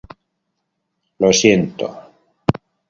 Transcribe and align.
Lo 1.19 1.31
siento". 1.31 1.95